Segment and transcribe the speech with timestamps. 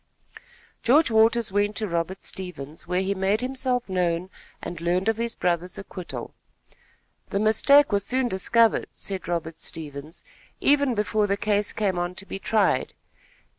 [0.81, 5.35] George Waters went to Robert Stevens, where he made himself known and learned of his
[5.35, 6.33] brother's acquittal.
[7.29, 10.23] "The mistake was soon discovered," said Robert Stevens;
[10.59, 12.95] "even before the case came on to be tried.